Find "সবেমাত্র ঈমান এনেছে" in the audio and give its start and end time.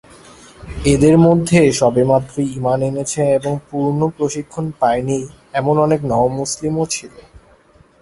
1.71-3.21